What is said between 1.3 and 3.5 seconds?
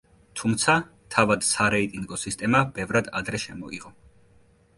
სარეიტინგო სისტემა ბევრად ადრე